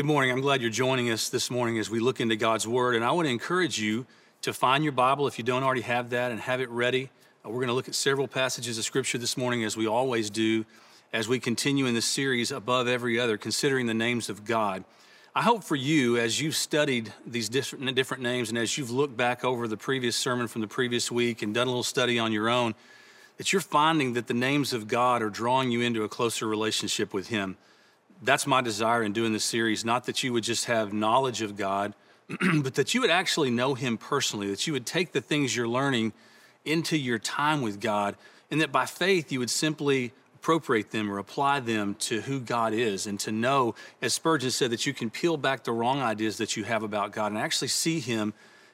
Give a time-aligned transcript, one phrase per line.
[0.00, 0.32] Good morning.
[0.32, 2.96] I'm glad you're joining us this morning as we look into God's Word.
[2.96, 4.06] And I want to encourage you
[4.40, 7.10] to find your Bible if you don't already have that and have it ready.
[7.44, 10.30] Uh, we're going to look at several passages of Scripture this morning, as we always
[10.30, 10.64] do,
[11.12, 14.84] as we continue in this series above every other, considering the names of God.
[15.34, 19.18] I hope for you, as you've studied these different, different names and as you've looked
[19.18, 22.32] back over the previous sermon from the previous week and done a little study on
[22.32, 22.74] your own,
[23.36, 27.12] that you're finding that the names of God are drawing you into a closer relationship
[27.12, 27.58] with Him
[28.22, 31.56] that's my desire in doing this series not that you would just have knowledge of
[31.56, 31.94] God,
[32.62, 35.68] but that you would actually know Him personally, that you would take the things you're
[35.68, 36.12] learning
[36.64, 38.16] into your time with God,
[38.50, 42.72] and that by faith you would simply appropriate them or apply them to who God
[42.72, 46.38] is, and to know, as Spurgeon said, that you can peel back the wrong ideas
[46.38, 48.32] that you have about God and actually see Him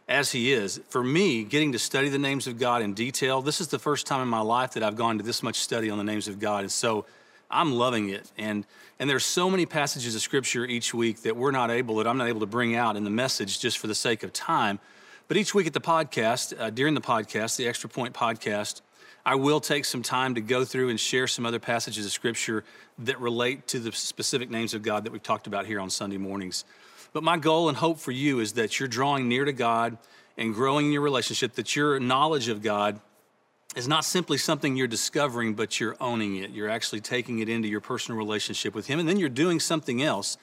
[0.09, 0.81] as He is.
[0.89, 4.07] For me, getting to study the names of God in detail, this is the first
[4.07, 6.39] time in my life that I've gone to this much study on the names of
[6.39, 6.61] God.
[6.61, 7.05] And so
[7.51, 8.31] I'm loving it.
[8.39, 8.65] And
[8.99, 12.17] and there's so many passages of scripture each week that we're not able, that I'm
[12.17, 14.79] not able to bring out in the message just for the sake of time.
[15.29, 18.81] But each week at the podcast, uh, during the podcast, the Extra Point podcast,
[19.27, 22.65] I will take some time to go through and share some other passages of scripture
[23.01, 26.17] that relate to the specific names of God that we've talked about here on Sunday
[26.17, 26.65] mornings.
[27.13, 29.99] But my goal and hope for you is that you're drawing near to God
[30.39, 33.01] and growing in your relationship, that your knowledge of God
[33.77, 36.51] is not simply something you're discovering, but you're owning it.
[36.51, 38.99] You're actually taking it into your personal relationship with Him.
[38.99, 40.39] And then you're doing something else.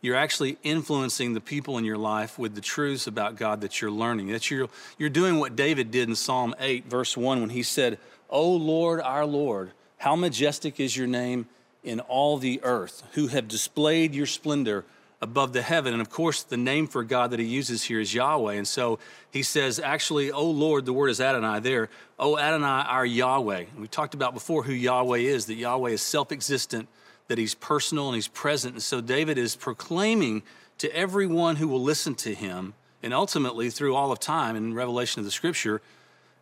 [0.00, 3.92] You're actually influencing the people in your life with the truths about God that you're
[3.92, 4.26] learning.
[4.32, 8.00] That you're, you're doing what David did in Psalm 8, verse 1, when he said,
[8.28, 11.46] O Lord, our Lord, how majestic is your name
[11.84, 14.84] in all the earth, who have displayed your splendor
[15.22, 15.92] above the heaven.
[15.94, 18.54] And of course, the name for God that he uses here is Yahweh.
[18.54, 18.98] And so
[19.30, 21.88] he says, actually, oh Lord, the word is Adonai there.
[22.18, 23.64] Oh Adonai, our Yahweh.
[23.72, 26.88] And we talked about before who Yahweh is, that Yahweh is self existent,
[27.28, 28.74] that he's personal and he's present.
[28.74, 30.42] And so David is proclaiming
[30.78, 35.20] to everyone who will listen to him, and ultimately through all of time in revelation
[35.20, 35.80] of the scripture,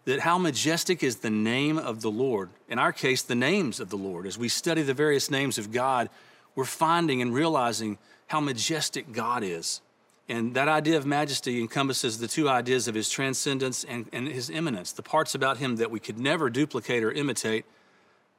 [0.06, 2.48] that how majestic is the name of the Lord.
[2.66, 4.26] In our case, the names of the Lord.
[4.26, 6.08] As we study the various names of God,
[6.54, 7.98] we're finding and realizing
[8.30, 9.80] how majestic God is.
[10.28, 14.48] And that idea of majesty encompasses the two ideas of his transcendence and, and his
[14.48, 17.64] immanence, the parts about him that we could never duplicate or imitate,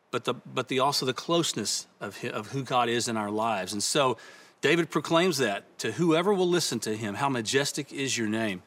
[0.10, 3.30] but, the, but the, also the closeness of, his, of who God is in our
[3.30, 3.74] lives.
[3.74, 4.16] And so
[4.62, 8.64] David proclaims that to whoever will listen to him, how majestic is your name.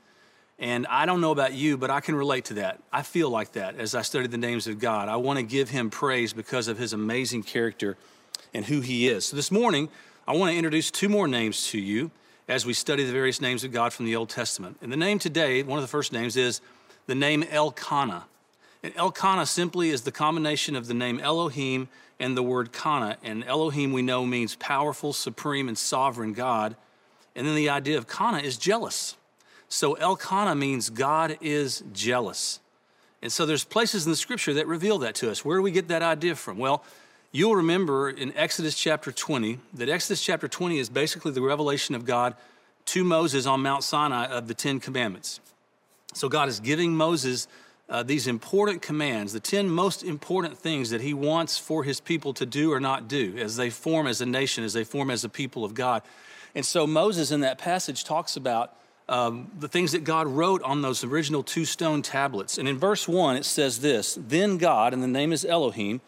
[0.59, 2.83] And I don't know about you, but I can relate to that.
[2.93, 5.09] I feel like that as I study the names of God.
[5.09, 7.97] I want to give him praise because of his amazing character
[8.53, 9.25] and who he is.
[9.25, 9.89] So this morning,
[10.27, 12.11] I want to introduce two more names to you
[12.49, 14.79] as we study the various names of God from the Old Testament.
[14.81, 16.63] And the name today, one of the first names, is
[17.07, 18.25] the name Elkanah.
[18.83, 23.19] And Elkanah simply is the combination of the name Elohim and the word Kana.
[23.23, 26.75] And Elohim we know means powerful, supreme, and sovereign God.
[27.37, 29.17] And then the idea of Kana is jealous.
[29.69, 32.61] So Elkanah means God is jealous.
[33.21, 35.45] And so there's places in the scripture that reveal that to us.
[35.45, 36.57] Where do we get that idea from?
[36.57, 36.83] Well,
[37.37, 42.05] You'll remember in Exodus chapter 20 that Exodus chapter 20 is basically the revelation of
[42.05, 42.37] God
[42.85, 45.41] to Moses on Mount Sinai of the Ten Commandments.
[46.13, 47.49] So God is giving Moses
[47.89, 52.35] uh, these important commands, the 10 most important things that he wants for his people
[52.35, 55.25] to do or not do as they form as a nation, as they form as
[55.25, 56.03] a people of God.
[56.55, 58.77] And so Moses in that passage talks about
[59.09, 62.59] um, the things that God wrote on those original two stone tablets.
[62.59, 66.01] And in verse 1, it says this Then God, and the name is Elohim,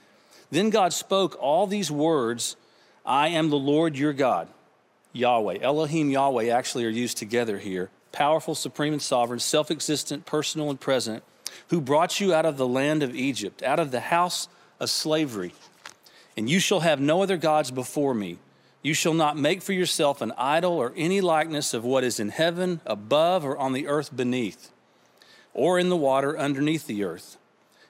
[0.50, 2.56] then God spoke all these words
[3.04, 4.48] I am the Lord your God,
[5.12, 5.58] Yahweh.
[5.60, 7.90] Elohim, Yahweh actually are used together here.
[8.12, 11.22] Powerful, supreme, and sovereign, self existent, personal, and present,
[11.68, 14.48] who brought you out of the land of Egypt, out of the house
[14.80, 15.52] of slavery.
[16.36, 18.38] And you shall have no other gods before me.
[18.82, 22.28] You shall not make for yourself an idol or any likeness of what is in
[22.28, 24.70] heaven, above, or on the earth beneath,
[25.54, 27.36] or in the water underneath the earth.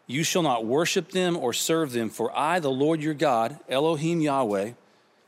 [0.06, 4.20] You shall not worship them or serve them, for I, the Lord your God, Elohim
[4.20, 4.72] Yahweh,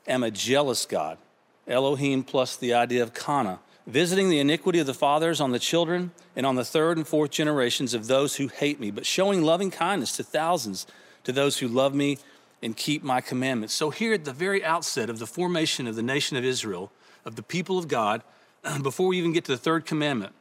[0.07, 1.19] am a jealous God.
[1.67, 6.13] Elohim plus the idea of Kana, visiting the iniquity of the fathers on the children
[6.37, 9.71] and on the third and fourth generations of those who hate me, but showing loving
[9.71, 10.87] kindness to thousands
[11.25, 12.19] to those who love me
[12.63, 13.75] and keep my commandments.
[13.75, 16.91] So, here at the very outset of the formation of the nation of Israel,
[17.25, 18.23] of the people of God,
[18.83, 20.33] before we even get to the third commandment,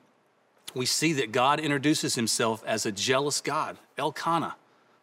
[0.78, 4.56] we see that God introduces himself as a jealous God, Elkanah,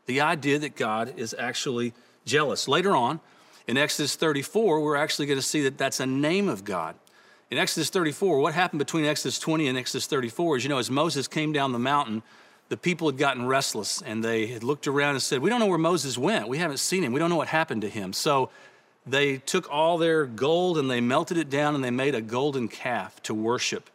[0.07, 1.93] the idea that God is actually
[2.25, 2.69] jealous.
[2.69, 3.21] Later on,
[3.67, 6.95] in Exodus 34, we're actually going to see that that's a name of God.
[7.51, 10.91] In Exodus 34, what happened between Exodus 20 and Exodus 34 is, you know, as
[10.91, 12.23] Moses came down the mountain,
[12.69, 15.67] the people had gotten restless and they had looked around and said, We don't know
[15.67, 16.49] where Moses went.
[16.49, 17.13] We haven't seen him.
[17.13, 18.13] We don't know what happened to him.
[18.13, 18.51] So
[19.07, 22.69] they took all their gold and they melted it down and they made a golden
[22.69, 23.91] calf to worship.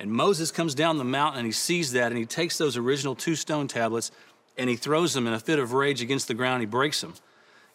[0.00, 3.14] And Moses comes down the mountain and he sees that and he takes those original
[3.14, 4.10] two stone tablets
[4.56, 6.62] and he throws them in a fit of rage against the ground.
[6.62, 7.12] He breaks them.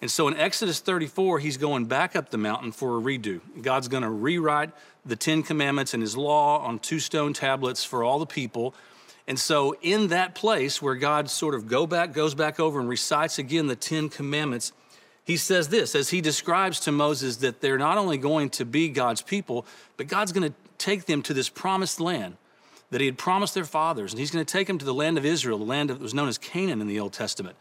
[0.01, 3.41] And so in Exodus 34, he's going back up the mountain for a redo.
[3.61, 4.71] God's going to rewrite
[5.05, 8.73] the Ten Commandments and his law on two stone tablets for all the people.
[9.27, 12.89] And so in that place where God sort of go back, goes back over and
[12.89, 14.73] recites again the Ten Commandments,
[15.23, 18.89] he says this as he describes to Moses that they're not only going to be
[18.89, 19.65] God's people,
[19.97, 20.55] but God's going to
[20.85, 22.37] take them to this promised land
[22.91, 24.13] that he had promised their fathers.
[24.13, 26.13] And he's going to take them to the land of Israel, the land that was
[26.13, 27.55] known as Canaan in the Old Testament.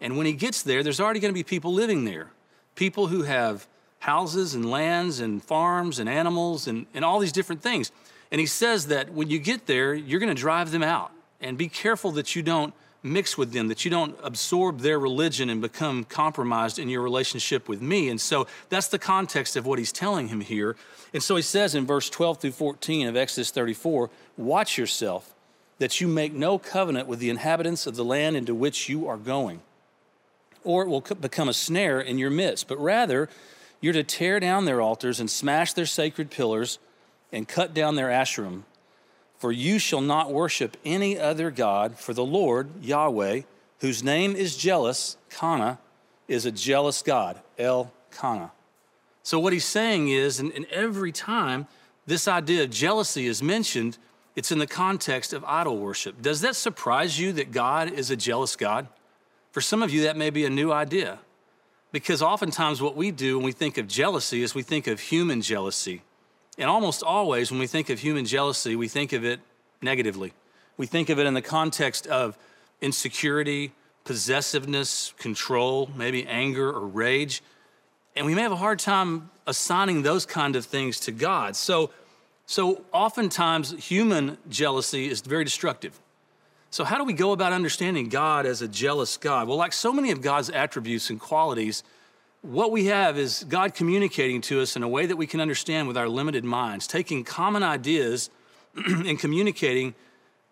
[0.00, 2.30] And when he gets there, there's already going to be people living there,
[2.76, 3.66] people who have
[3.98, 7.90] houses and lands and farms and animals and, and all these different things.
[8.30, 11.10] And he says that when you get there, you're going to drive them out.
[11.40, 15.48] And be careful that you don't mix with them, that you don't absorb their religion
[15.50, 18.08] and become compromised in your relationship with me.
[18.08, 20.76] And so that's the context of what he's telling him here.
[21.14, 25.34] And so he says in verse 12 through 14 of Exodus 34 Watch yourself
[25.78, 29.16] that you make no covenant with the inhabitants of the land into which you are
[29.16, 29.60] going
[30.64, 32.68] or it will become a snare in your midst.
[32.68, 33.28] But rather,
[33.80, 36.78] you're to tear down their altars and smash their sacred pillars
[37.32, 38.62] and cut down their asherim.
[39.40, 43.40] For you shall not worship any other God, for the Lord, Yahweh,
[43.80, 45.78] whose name is jealous, Kana,
[46.28, 48.52] is a jealous God, El Kana.
[49.22, 51.66] So, what he's saying is, and, and every time
[52.04, 53.96] this idea of jealousy is mentioned,
[54.36, 56.20] it's in the context of idol worship.
[56.20, 58.88] Does that surprise you that God is a jealous God?
[59.52, 61.18] For some of you, that may be a new idea
[61.92, 65.40] because oftentimes what we do when we think of jealousy is we think of human
[65.40, 66.02] jealousy.
[66.60, 69.40] And almost always, when we think of human jealousy, we think of it
[69.80, 70.34] negatively.
[70.76, 72.36] We think of it in the context of
[72.82, 73.72] insecurity,
[74.04, 77.42] possessiveness, control, maybe anger or rage.
[78.14, 81.56] And we may have a hard time assigning those kind of things to God.
[81.56, 81.92] So,
[82.44, 85.98] so oftentimes, human jealousy is very destructive.
[86.70, 89.48] So, how do we go about understanding God as a jealous God?
[89.48, 91.82] Well, like so many of God's attributes and qualities,
[92.42, 95.88] what we have is God communicating to us in a way that we can understand
[95.88, 98.30] with our limited minds, taking common ideas
[98.74, 99.94] and communicating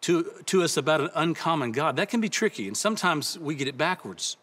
[0.02, 1.96] to, to us about an uncommon God.
[1.96, 4.37] That can be tricky, and sometimes we get it backwards.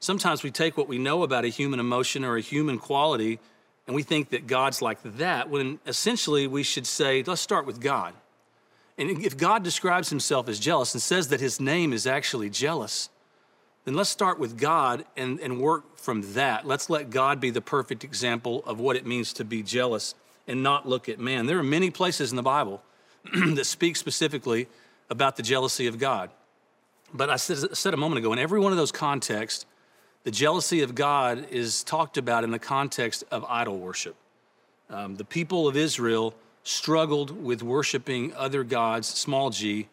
[0.00, 3.38] Sometimes we take what we know about a human emotion or a human quality
[3.86, 7.80] and we think that God's like that, when essentially we should say, let's start with
[7.80, 8.14] God.
[8.96, 13.08] And if God describes himself as jealous and says that his name is actually jealous,
[13.84, 16.66] then let's start with God and, and work from that.
[16.66, 20.14] Let's let God be the perfect example of what it means to be jealous
[20.46, 21.46] and not look at man.
[21.46, 22.82] There are many places in the Bible
[23.54, 24.68] that speak specifically
[25.10, 26.30] about the jealousy of God.
[27.12, 29.66] But I said, said a moment ago, in every one of those contexts,
[30.24, 34.14] the jealousy of God is talked about in the context of idol worship.
[34.88, 39.88] Um, the people of Israel struggled with worshiping other gods, small g,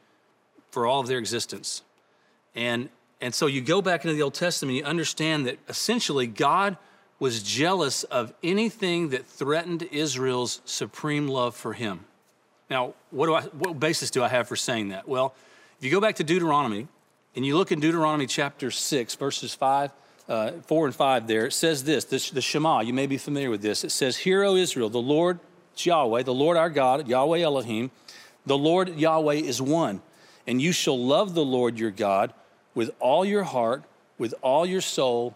[0.70, 1.82] for all of their existence.
[2.54, 2.90] And,
[3.22, 6.78] and so you go back into the Old Testament, you understand that essentially God
[7.20, 12.06] was jealous of anything that threatened Israel's supreme love for him.
[12.70, 15.08] Now, what, do I, what basis do I have for saying that?
[15.08, 15.34] Well,
[15.78, 16.88] if you go back to Deuteronomy
[17.36, 19.92] and you look in Deuteronomy chapter 6, verses 5,
[20.30, 23.50] uh, 4 and 5 there, it says this, this, the Shema, you may be familiar
[23.50, 23.84] with this.
[23.84, 25.40] It says, Hear, O Israel, the Lord
[25.76, 27.92] Yahweh, the Lord our God, Yahweh Elohim.
[28.46, 30.02] The Lord Yahweh is one.
[30.48, 32.34] And you shall love the Lord your God
[32.80, 33.84] with all your heart,
[34.18, 35.36] with all your soul,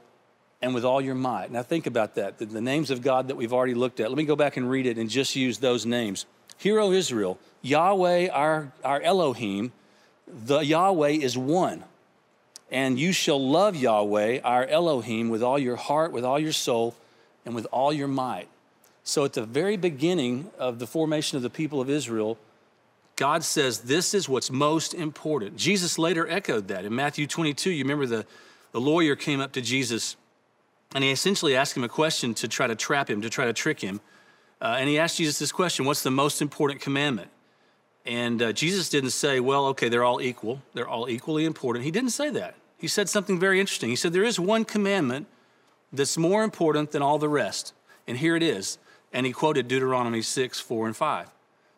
[0.62, 1.52] and with all your might.
[1.52, 2.38] Now think about that.
[2.38, 4.08] The, the names of God that we've already looked at.
[4.08, 6.26] Let me go back and read it and just use those names.
[6.58, 9.74] Hear, O Israel, Yahweh our, our Elohim,
[10.26, 11.84] the Yahweh is one.
[12.72, 16.96] And you shall love Yahweh, our Elohim, with all your heart, with all your soul,
[17.46, 18.48] and with all your might.
[19.04, 22.38] So, at the very beginning of the formation of the people of Israel,
[23.16, 25.56] God says this is what's most important.
[25.56, 26.86] Jesus later echoed that.
[26.86, 28.26] In Matthew 22, you remember the,
[28.72, 30.16] the lawyer came up to Jesus
[30.96, 33.54] and he essentially asked him a question to try to trap him, to try to
[33.54, 34.02] trick him.
[34.62, 37.30] Uh, and he asked Jesus this question What's the most important commandment?
[38.06, 40.62] And uh, Jesus didn't say, Well, okay, they're all equal.
[40.74, 41.86] They're all equally important.
[41.86, 42.56] He didn't say that.
[42.78, 43.90] He said something very interesting.
[43.90, 45.28] He said, There is one commandment
[45.92, 47.74] that's more important than all the rest.
[48.08, 48.78] And here it is
[49.14, 51.30] and he quoted Deuteronomy 6, 4, and 5.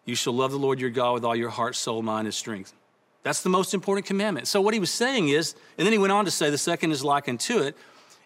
[0.06, 2.74] You shall love the Lord your God with all your heart, soul, mind, and strength.
[3.24, 4.48] That's the most important commandment.
[4.48, 6.92] So, what he was saying is, and then he went on to say, the second
[6.92, 7.76] is likened to it.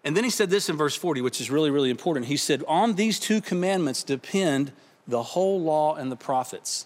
[0.03, 2.25] And then he said this in verse 40, which is really, really important.
[2.25, 4.71] He said, On these two commandments depend
[5.07, 6.85] the whole law and the prophets.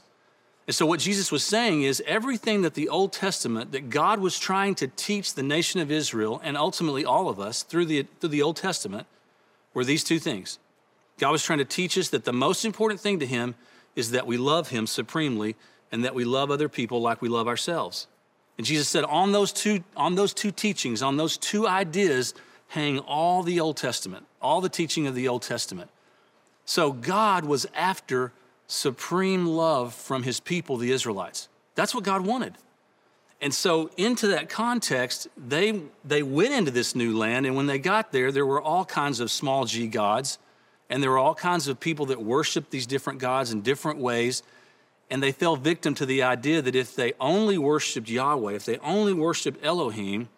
[0.68, 4.40] And so, what Jesus was saying is everything that the Old Testament, that God was
[4.40, 8.30] trying to teach the nation of Israel and ultimately all of us through the, through
[8.30, 9.08] the Old Testament,
[9.74, 10.60] were these two things
[11.18, 13.56] God was trying to teach us that the most important thing to Him
[13.96, 15.56] is that we love Him supremely
[15.92, 18.08] and that we love other people like we love ourselves.
[18.58, 22.34] And Jesus said, on those two, on those two teachings, on those two ideas,
[22.68, 25.90] hang all the Old Testament, all the teaching of the Old Testament.
[26.66, 28.32] So God was after
[28.68, 31.50] supreme love from his people, the Israelites.
[31.76, 32.56] That's what God wanted.
[33.42, 37.78] And so, into that context, they, they went into this new land, and when they
[37.78, 40.40] got there, there were all kinds of small g gods,
[40.94, 44.44] and there were all kinds of people that worshiped these different gods in different ways.
[45.10, 48.78] And they fell victim to the idea that if they only worshiped Yahweh, if they
[48.78, 50.30] only worshiped Elohim,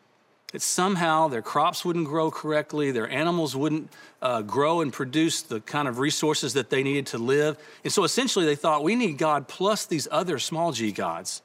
[0.54, 5.60] that somehow their crops wouldn't grow correctly, their animals wouldn't uh, grow and produce the
[5.60, 7.58] kind of resources that they needed to live.
[7.84, 11.42] And so essentially they thought, we need God plus these other small g gods.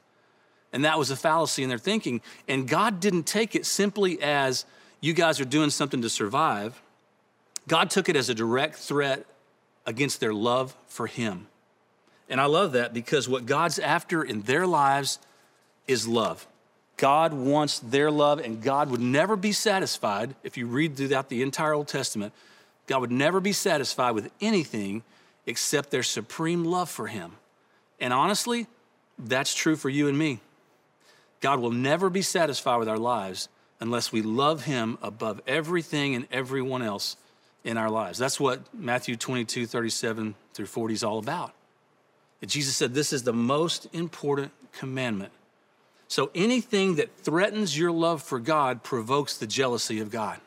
[0.71, 2.21] And that was a fallacy in their thinking.
[2.47, 4.63] And God didn't take it simply as
[5.01, 6.81] you guys are doing something to survive.
[7.71, 9.25] God took it as a direct threat
[9.85, 11.47] against their love for Him.
[12.27, 15.19] And I love that because what God's after in their lives
[15.87, 16.45] is love.
[16.97, 20.35] God wants their love, and God would never be satisfied.
[20.43, 22.33] If you read throughout the entire Old Testament,
[22.87, 25.03] God would never be satisfied with anything
[25.45, 27.37] except their supreme love for Him.
[28.01, 28.67] And honestly,
[29.17, 30.41] that's true for you and me.
[31.39, 33.47] God will never be satisfied with our lives
[33.79, 37.15] unless we love Him above everything and everyone else
[37.63, 38.17] in our lives.
[38.17, 41.53] That's what Matthew 22, 37 through 40 is all about.
[42.45, 45.31] Jesus said, This is the most important commandment.
[46.07, 50.39] So anything that threatens your love for God provokes the jealousy of God,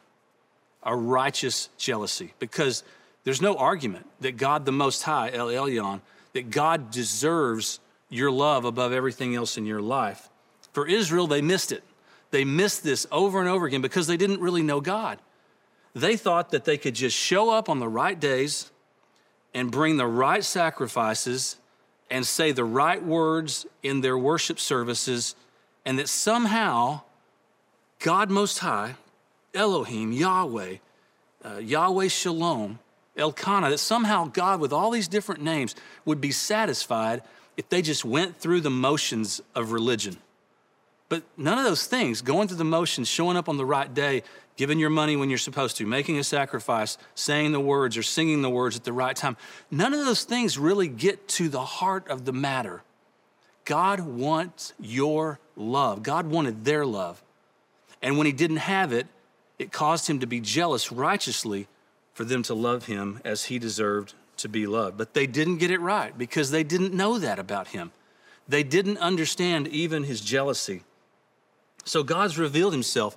[0.83, 2.83] a righteous jealousy, because
[3.23, 6.01] there's no argument that God the Most High, El Elyon,
[6.35, 7.81] that God deserves
[8.11, 10.29] your love above everything else in your life.
[10.73, 11.83] For Israel, they missed it.
[12.31, 15.19] They missed this over and over again because they didn't really know God.
[15.95, 18.71] They thought that they could just show up on the right days
[19.55, 21.57] and bring the right sacrifices
[22.11, 25.35] and say the right words in their worship services,
[25.85, 27.01] and that somehow
[28.01, 28.97] God Most High,
[29.55, 30.77] Elohim, Yahweh,
[31.45, 32.79] uh, Yahweh Shalom,
[33.17, 35.75] Elkanah, that somehow God, with all these different names,
[36.05, 37.23] would be satisfied
[37.57, 40.17] if they just went through the motions of religion.
[41.09, 44.25] But none of those things, going through the motions, showing up on the right day,
[44.57, 48.43] giving your money when you're supposed to, making a sacrifice, saying the words or singing
[48.43, 49.37] the words at the right time,
[49.71, 52.83] none of those things really get to the heart of the matter.
[53.65, 56.03] God wants your love.
[56.03, 57.23] God wanted their love.
[58.03, 59.07] And when he didn't have it,
[59.59, 61.69] it caused him to be jealous righteously
[62.13, 64.97] for them to love him as he deserved to be loved.
[64.97, 67.93] But they didn't get it right because they didn't know that about him.
[68.49, 70.83] They didn't understand even his jealousy.
[71.85, 73.17] So God's revealed himself.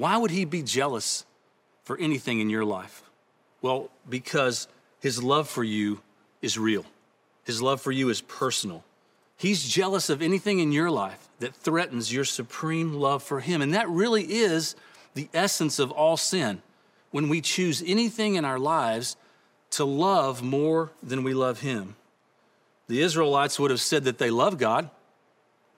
[0.00, 1.26] Why would he be jealous
[1.84, 3.02] for anything in your life?
[3.60, 4.66] Well, because
[4.98, 6.00] his love for you
[6.40, 6.86] is real,
[7.44, 8.82] his love for you is personal.
[9.36, 13.60] He's jealous of anything in your life that threatens your supreme love for him.
[13.60, 14.74] And that really is
[15.12, 16.62] the essence of all sin.
[17.10, 19.16] When we choose anything in our lives
[19.72, 21.96] to love more than we love him.
[22.88, 24.88] The Israelites would have said that they love God,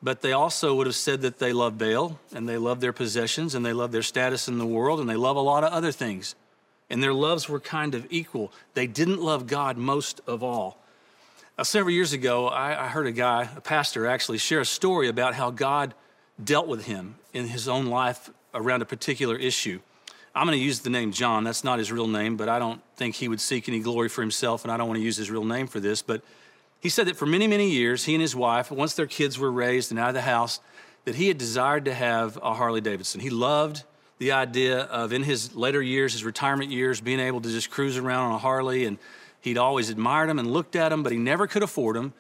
[0.03, 3.55] but they also would have said that they love Baal and they love their possessions
[3.55, 5.93] and they love their status in the world and they love a lot of other
[5.93, 6.35] things.
[6.91, 8.53] And their loves were kind of equal.
[8.75, 10.79] They didn't love God most of all.
[11.63, 15.35] Several years ago, I, I heard a guy, a pastor actually, share a story about
[15.35, 15.95] how God
[16.43, 19.81] dealt with him in his own life around a particular issue.
[20.35, 21.45] I'm going to use the name John.
[21.45, 24.23] That's not his real name, but I don't think he would seek any glory for
[24.23, 26.03] himself, and I don't want to use his real name for this.
[26.03, 26.23] But
[26.83, 29.53] he said that for many, many years, he and his wife, once their kids were
[29.53, 30.59] raised and out of the house,
[31.05, 33.21] that he had desired to have a Harley Davidson.
[33.21, 33.85] He loved
[34.19, 37.97] the idea of, in his later years, his retirement years, being able to just cruise
[37.97, 38.85] around on a Harley.
[38.85, 38.99] And
[39.43, 42.15] he'd always admired them and looked at them, but he never could afford them.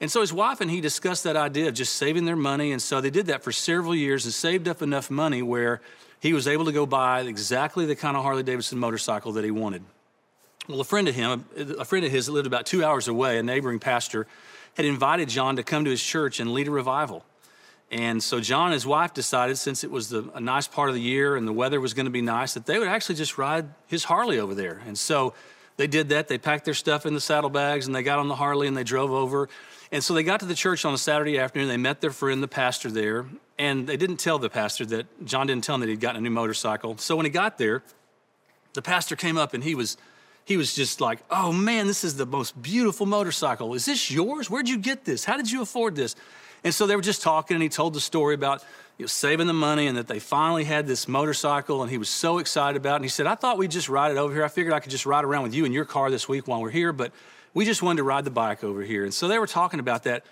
[0.00, 2.72] And so his wife and he discussed that idea of just saving their money.
[2.72, 5.80] And so they did that for several years and saved up enough money where
[6.18, 9.52] he was able to go buy exactly the kind of Harley Davidson motorcycle that he
[9.52, 9.84] wanted.
[10.68, 11.46] Well, a friend of him,
[11.78, 14.26] a friend of his that lived about two hours away, a neighboring pastor,
[14.76, 17.24] had invited John to come to his church and lead a revival.
[17.90, 20.94] And so John and his wife decided, since it was the, a nice part of
[20.94, 23.38] the year and the weather was going to be nice, that they would actually just
[23.38, 24.82] ride his Harley over there.
[24.86, 25.32] And so
[25.78, 26.28] they did that.
[26.28, 28.84] They packed their stuff in the saddlebags and they got on the Harley and they
[28.84, 29.48] drove over.
[29.90, 31.68] And so they got to the church on a Saturday afternoon.
[31.68, 33.24] They met their friend, the pastor there,
[33.58, 36.20] and they didn't tell the pastor that John didn't tell him that he'd gotten a
[36.20, 36.98] new motorcycle.
[36.98, 37.82] So when he got there,
[38.74, 39.96] the pastor came up and he was
[40.48, 43.74] he was just like, oh man, this is the most beautiful motorcycle.
[43.74, 44.48] Is this yours?
[44.48, 45.26] Where'd you get this?
[45.26, 46.16] How did you afford this?
[46.64, 48.64] And so they were just talking, and he told the story about
[48.96, 52.08] you know, saving the money and that they finally had this motorcycle, and he was
[52.08, 52.96] so excited about it.
[52.96, 54.42] And he said, I thought we'd just ride it over here.
[54.42, 56.62] I figured I could just ride around with you in your car this week while
[56.62, 57.12] we're here, but
[57.52, 59.04] we just wanted to ride the bike over here.
[59.04, 60.24] And so they were talking about that.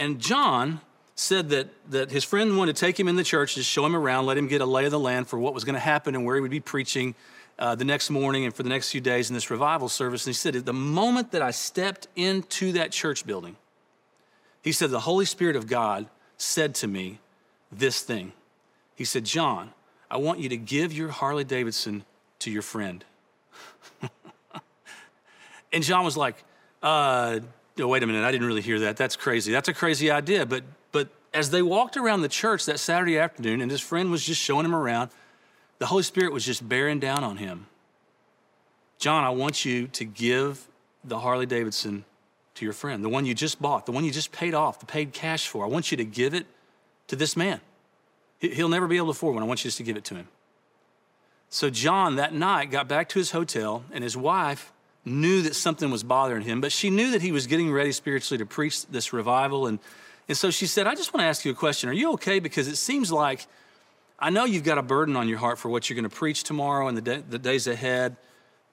[0.00, 0.80] And John
[1.14, 3.94] said that, that his friend wanted to take him in the church, just show him
[3.94, 6.16] around, let him get a lay of the land for what was going to happen
[6.16, 7.14] and where he would be preaching
[7.58, 10.26] uh, the next morning and for the next few days in this revival service.
[10.26, 13.56] And he said, the moment that I stepped into that church building,
[14.62, 16.06] he said, the Holy Spirit of God
[16.36, 17.20] said to me
[17.70, 18.32] this thing.
[18.94, 19.72] He said, John,
[20.10, 22.04] I want you to give your Harley Davidson
[22.40, 23.04] to your friend.
[25.72, 26.42] and John was like,
[26.82, 27.40] uh,
[27.78, 28.96] oh, wait a minute, I didn't really hear that.
[28.96, 29.52] That's crazy.
[29.52, 30.46] That's a crazy idea.
[30.46, 34.24] But, but as they walked around the church that Saturday afternoon and his friend was
[34.24, 35.10] just showing him around,
[35.84, 37.66] the Holy Spirit was just bearing down on him.
[38.98, 40.66] John, I want you to give
[41.04, 42.06] the Harley Davidson
[42.54, 44.86] to your friend, the one you just bought, the one you just paid off, the
[44.86, 45.62] paid cash for.
[45.62, 46.46] I want you to give it
[47.08, 47.60] to this man.
[48.38, 49.42] He'll never be able to afford one.
[49.42, 50.28] I want you just to give it to him.
[51.50, 54.72] So John that night got back to his hotel, and his wife
[55.04, 58.38] knew that something was bothering him, but she knew that he was getting ready spiritually
[58.38, 59.66] to preach this revival.
[59.66, 59.80] And,
[60.28, 61.90] and so she said, I just want to ask you a question.
[61.90, 62.38] Are you okay?
[62.38, 63.46] Because it seems like
[64.18, 66.44] I know you've got a burden on your heart for what you're going to preach
[66.44, 68.16] tomorrow and the, day, the days ahead,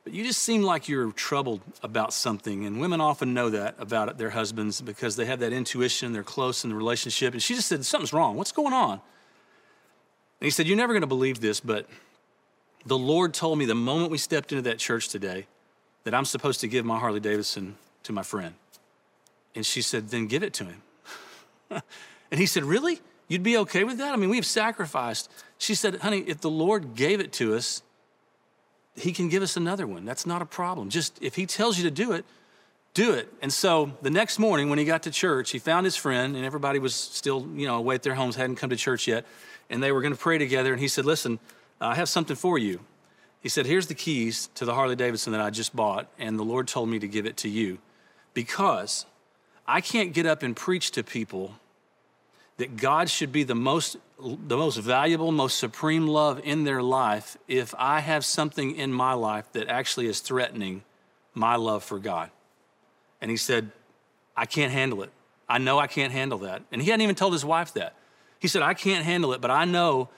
[0.03, 2.65] but you just seem like you're troubled about something.
[2.65, 6.63] And women often know that about their husbands because they have that intuition, they're close
[6.63, 7.33] in the relationship.
[7.33, 8.35] And she just said, Something's wrong.
[8.35, 8.93] What's going on?
[8.93, 11.87] And he said, You're never going to believe this, but
[12.85, 15.45] the Lord told me the moment we stepped into that church today
[16.03, 18.55] that I'm supposed to give my Harley Davidson to my friend.
[19.53, 20.81] And she said, Then give it to him.
[22.31, 22.99] and he said, Really?
[23.31, 24.13] You'd be okay with that?
[24.13, 25.31] I mean, we've sacrificed.
[25.57, 27.81] She said, honey, if the Lord gave it to us,
[28.93, 30.03] he can give us another one.
[30.03, 30.89] That's not a problem.
[30.89, 32.25] Just if he tells you to do it,
[32.93, 33.31] do it.
[33.41, 36.43] And so the next morning when he got to church, he found his friend, and
[36.43, 39.25] everybody was still, you know, away at their homes, hadn't come to church yet.
[39.69, 40.73] And they were going to pray together.
[40.73, 41.39] And he said, Listen,
[41.79, 42.81] I have something for you.
[43.39, 46.43] He said, Here's the keys to the Harley Davidson that I just bought, and the
[46.43, 47.77] Lord told me to give it to you
[48.33, 49.05] because
[49.65, 51.53] I can't get up and preach to people
[52.61, 57.35] that God should be the most, the most valuable, most supreme love in their life
[57.47, 60.83] if I have something in my life that actually is threatening
[61.33, 62.29] my love for God.
[63.19, 63.71] And he said,
[64.37, 65.09] I can't handle it.
[65.49, 66.61] I know I can't handle that.
[66.71, 67.95] And he hadn't even told his wife that.
[68.37, 70.09] He said, I can't handle it, but I know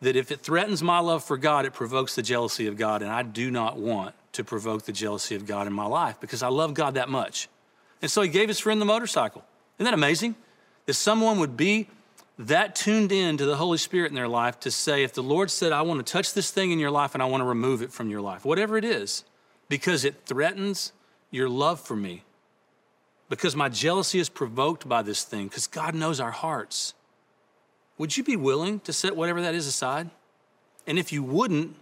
[0.00, 3.02] that if it threatens my love for God, it provokes the jealousy of God.
[3.02, 6.44] And I do not want to provoke the jealousy of God in my life because
[6.44, 7.48] I love God that much.
[8.00, 9.42] And so he gave his friend the motorcycle.
[9.78, 10.36] Isn't that amazing?
[10.88, 11.86] If someone would be
[12.38, 15.50] that tuned in to the Holy Spirit in their life to say, if the Lord
[15.50, 17.82] said, I want to touch this thing in your life and I want to remove
[17.82, 19.24] it from your life, whatever it is,
[19.68, 20.92] because it threatens
[21.30, 22.24] your love for me,
[23.28, 26.94] because my jealousy is provoked by this thing, because God knows our hearts,
[27.98, 30.08] would you be willing to set whatever that is aside?
[30.86, 31.76] And if you wouldn't,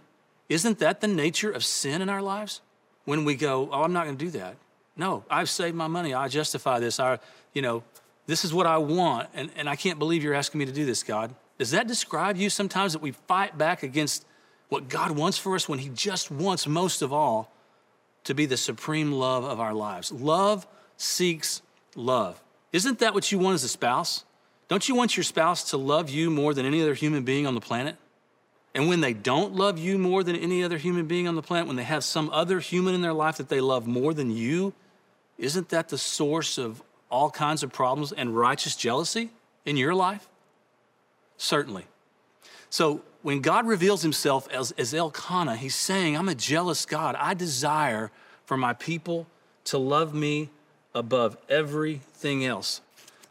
[0.49, 2.59] isn't that the nature of sin in our lives?
[3.05, 4.57] When we go, oh, I'm not going to do that.
[4.97, 6.13] No, I've saved my money.
[6.13, 6.99] I justify this.
[6.99, 7.19] I,
[7.53, 7.83] you know,
[8.27, 10.85] this is what I want, and, and I can't believe you're asking me to do
[10.85, 11.33] this, God.
[11.57, 14.25] Does that describe you sometimes that we fight back against
[14.69, 17.51] what God wants for us when He just wants most of all
[18.25, 20.11] to be the supreme love of our lives?
[20.11, 21.61] Love seeks
[21.95, 22.41] love.
[22.73, 24.25] Isn't that what you want as a spouse?
[24.67, 27.55] Don't you want your spouse to love you more than any other human being on
[27.55, 27.95] the planet?
[28.75, 31.67] And when they don't love you more than any other human being on the planet,
[31.67, 34.73] when they have some other human in their life that they love more than you,
[35.37, 39.29] isn't that the source of all kinds of problems and righteous jealousy
[39.65, 40.27] in your life?
[41.37, 41.85] Certainly.
[42.69, 47.15] So when God reveals himself as, as Elkanah, he's saying, I'm a jealous God.
[47.15, 48.11] I desire
[48.45, 49.27] for my people
[49.65, 50.49] to love me
[50.95, 52.81] above everything else.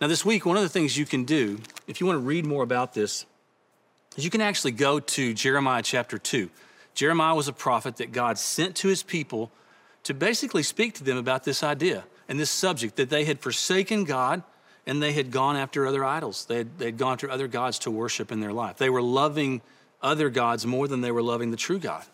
[0.00, 2.44] Now, this week, one of the things you can do, if you want to read
[2.44, 3.24] more about this,
[4.16, 6.50] is you can actually go to Jeremiah chapter 2.
[6.94, 9.50] Jeremiah was a prophet that God sent to his people
[10.02, 14.04] to basically speak to them about this idea and this subject that they had forsaken
[14.04, 14.42] God
[14.86, 16.44] and they had gone after other idols.
[16.46, 18.78] They had, they had gone after other gods to worship in their life.
[18.78, 19.60] They were loving
[20.02, 22.04] other gods more than they were loving the true God.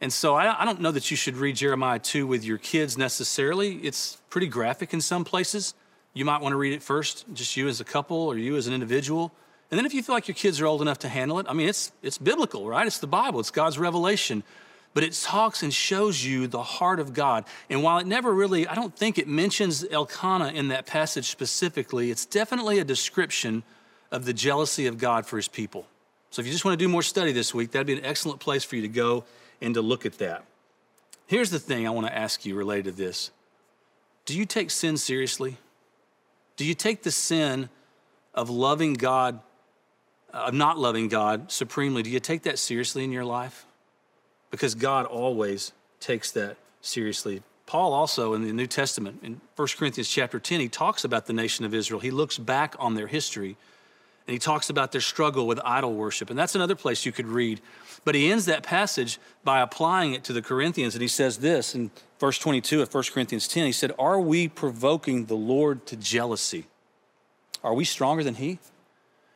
[0.00, 2.98] And so I, I don't know that you should read Jeremiah 2 with your kids
[2.98, 3.76] necessarily.
[3.76, 5.74] It's pretty graphic in some places.
[6.12, 8.66] You might want to read it first, just you as a couple or you as
[8.66, 9.32] an individual.
[9.70, 11.52] And then if you feel like your kids are old enough to handle it, I
[11.52, 12.86] mean, it's, it's biblical, right?
[12.86, 14.42] It's the Bible, it's God's revelation
[14.96, 17.44] but it talks and shows you the heart of God.
[17.68, 22.10] And while it never really, I don't think it mentions Elkanah in that passage specifically,
[22.10, 23.62] it's definitely a description
[24.10, 25.86] of the jealousy of God for his people.
[26.30, 28.40] So if you just want to do more study this week, that'd be an excellent
[28.40, 29.24] place for you to go
[29.60, 30.44] and to look at that.
[31.26, 33.32] Here's the thing I want to ask you related to this
[34.24, 35.58] Do you take sin seriously?
[36.56, 37.68] Do you take the sin
[38.32, 39.40] of loving God,
[40.32, 43.65] of not loving God supremely, do you take that seriously in your life?
[44.50, 47.42] Because God always takes that seriously.
[47.66, 51.32] Paul also in the New Testament, in 1 Corinthians chapter 10, he talks about the
[51.32, 52.00] nation of Israel.
[52.00, 53.56] He looks back on their history
[54.26, 56.30] and he talks about their struggle with idol worship.
[56.30, 57.60] And that's another place you could read.
[58.04, 60.94] But he ends that passage by applying it to the Corinthians.
[60.94, 64.48] And he says this in verse 22 of 1 Corinthians 10 He said, Are we
[64.48, 66.66] provoking the Lord to jealousy?
[67.62, 68.58] Are we stronger than he?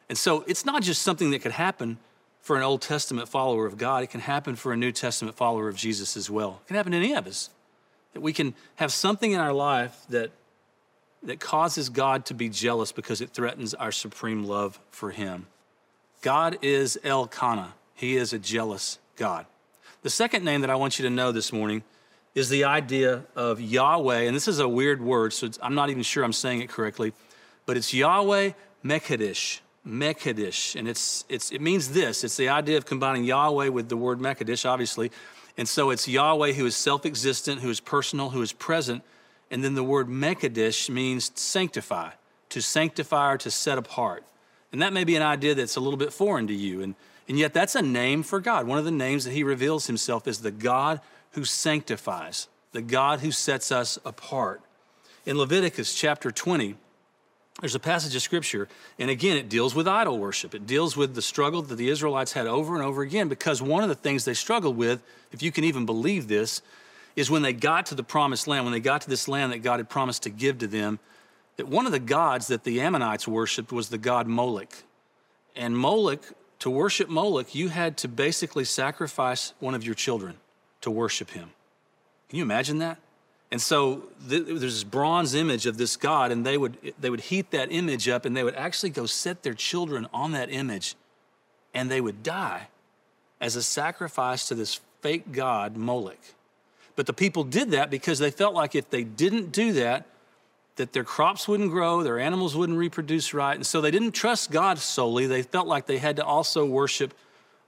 [0.09, 1.99] And so it's not just something that could happen
[2.41, 5.69] for an Old Testament follower of God, it can happen for a New Testament follower
[5.69, 6.61] of Jesus as well.
[6.65, 7.51] It can happen to any of us.
[8.15, 10.31] That we can have something in our life that,
[11.23, 15.47] that causes God to be jealous because it threatens our supreme love for him.
[16.23, 19.47] God is Elkanah, he is a jealous God.
[20.03, 21.83] The second name that I want you to know this morning
[22.35, 26.03] is the idea of Yahweh, and this is a weird word, so I'm not even
[26.03, 27.13] sure I'm saying it correctly
[27.71, 28.51] but it's Yahweh
[28.85, 29.61] Mekadesh.
[29.87, 30.77] Mekadesh.
[30.77, 34.19] And it's, it's, it means this it's the idea of combining Yahweh with the word
[34.19, 35.11] Mekadesh, obviously.
[35.57, 39.03] And so it's Yahweh who is self existent, who is personal, who is present.
[39.51, 42.11] And then the word Mekadesh means sanctify,
[42.51, 44.25] to sanctify or to set apart.
[44.73, 46.83] And that may be an idea that's a little bit foreign to you.
[46.83, 46.95] And,
[47.29, 48.67] and yet that's a name for God.
[48.67, 51.01] One of the names that he reveals himself is the God
[51.33, 54.63] who sanctifies, the God who sets us apart.
[55.27, 56.77] In Leviticus chapter 20,
[57.59, 60.55] there's a passage of scripture, and again, it deals with idol worship.
[60.55, 63.83] It deals with the struggle that the Israelites had over and over again because one
[63.83, 66.63] of the things they struggled with, if you can even believe this,
[67.17, 69.59] is when they got to the promised land, when they got to this land that
[69.59, 71.01] God had promised to give to them,
[71.57, 74.85] that one of the gods that the Ammonites worshiped was the god Moloch.
[75.55, 76.23] And Moloch,
[76.61, 80.37] to worship Moloch, you had to basically sacrifice one of your children
[80.81, 81.51] to worship him.
[82.29, 82.99] Can you imagine that?
[83.51, 87.21] And so th- there's this bronze image of this God, and they would, they would
[87.21, 90.95] heat that image up and they would actually go set their children on that image
[91.75, 92.69] and they would die
[93.41, 96.19] as a sacrifice to this fake God, Moloch.
[96.97, 100.07] But the people did that because they felt like if they didn't do that,
[100.77, 103.55] that their crops wouldn't grow, their animals wouldn't reproduce right.
[103.55, 105.27] And so they didn't trust God solely.
[105.27, 107.15] They felt like they had to also worship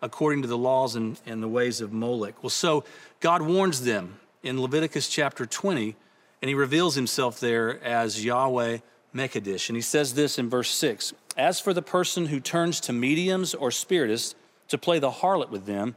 [0.00, 2.42] according to the laws and, and the ways of Moloch.
[2.42, 2.84] Well, so
[3.20, 5.96] God warns them in Leviticus chapter 20,
[6.40, 8.78] and he reveals himself there as Yahweh
[9.14, 9.68] Mekadesh.
[9.68, 13.54] And he says this in verse 6 As for the person who turns to mediums
[13.54, 14.34] or spiritists
[14.68, 15.94] to play the harlot with them,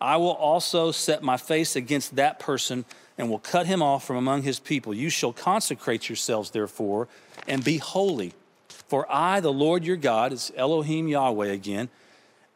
[0.00, 2.84] I will also set my face against that person
[3.16, 4.94] and will cut him off from among his people.
[4.94, 7.08] You shall consecrate yourselves, therefore,
[7.48, 8.32] and be holy.
[8.68, 11.88] For I, the Lord your God, is Elohim Yahweh again,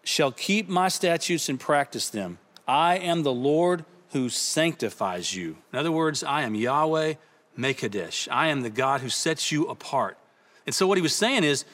[0.05, 2.39] shall keep my statutes and practice them.
[2.67, 5.57] I am the Lord who sanctifies you.
[5.73, 7.15] In other words, I am Yahweh
[7.59, 8.29] Mekadesh.
[8.31, 10.19] I am the God who sets you apart.
[10.67, 11.65] And so what he was saying is,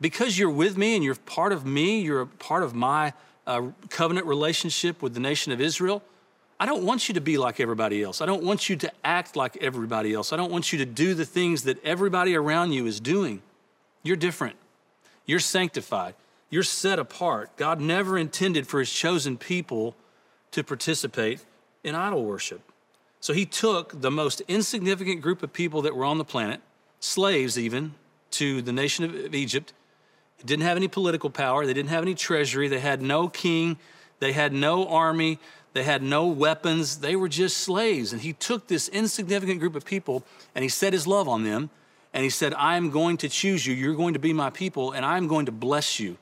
[0.00, 3.12] because you're with me and you're part of me, you're a part of my
[3.46, 6.02] uh, covenant relationship with the nation of Israel.
[6.58, 8.20] I don't want you to be like everybody else.
[8.20, 10.32] I don't want you to act like everybody else.
[10.32, 13.42] I don't want you to do the things that everybody around you is doing.
[14.02, 14.56] You're different.
[15.26, 16.14] You're sanctified.
[16.50, 17.56] You're set apart.
[17.56, 19.96] God never intended for his chosen people
[20.52, 21.40] to participate
[21.84, 22.60] in idol worship.
[23.20, 26.60] So he took the most insignificant group of people that were on the planet,
[27.00, 27.94] slaves even,
[28.32, 29.72] to the nation of Egypt.
[30.38, 33.78] It didn't have any political power, they didn't have any treasury, they had no king,
[34.20, 35.38] they had no army,
[35.74, 38.12] they had no weapons, they were just slaves.
[38.12, 41.70] And he took this insignificant group of people and he set his love on them.
[42.12, 43.72] And he said, I am going to choose you.
[43.72, 46.16] You're going to be my people, and I'm going to bless you.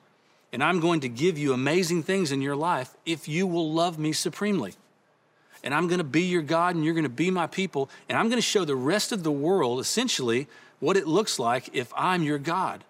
[0.52, 3.98] And I'm going to give you amazing things in your life if you will love
[3.98, 4.74] me supremely
[5.62, 7.90] and I'm going to be your God and you're going to be my people.
[8.08, 10.46] And I'm going to show the rest of the world essentially
[10.80, 12.84] what it looks like if I'm your God.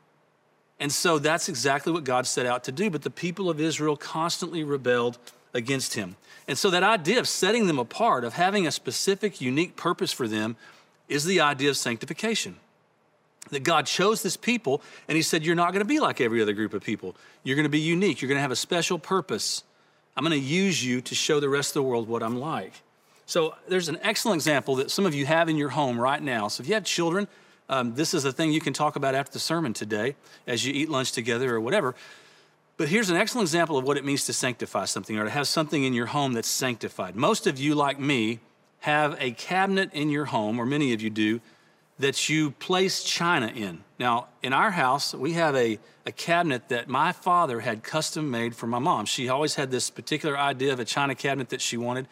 [0.81, 2.91] And so that's exactly what God set out to do.
[2.91, 5.19] But the people of Israel constantly rebelled
[5.55, 6.17] against him.
[6.47, 10.29] And so that idea of setting them apart, of having a specific, unique purpose for
[10.29, 10.57] them,
[11.09, 12.57] is the idea of sanctification.
[13.51, 16.43] That God chose this people and he said, You're not going to be like every
[16.43, 17.17] other group of people.
[17.43, 18.21] You're going to be unique.
[18.21, 19.65] You're going to have a special purpose.
[20.19, 22.73] I'm going to use you to show the rest of the world what I'm like.
[23.27, 26.49] So there's an excellent example that some of you have in your home right now.
[26.49, 27.29] So if you have children,
[27.69, 30.73] um, this is a thing you can talk about after the sermon today as you
[30.75, 31.95] eat lunch together or whatever.
[32.79, 35.47] But here's an excellent example of what it means to sanctify something or to have
[35.47, 37.15] something in your home that's sanctified.
[37.15, 38.41] Most of you, like me,
[38.81, 41.41] have a cabinet in your home, or many of you do,
[41.99, 43.83] that you place china in.
[43.99, 48.55] Now, in our house, we have a, a cabinet that my father had custom made
[48.55, 49.07] for my mom.
[49.07, 52.07] She always had this particular idea of a china cabinet that she wanted.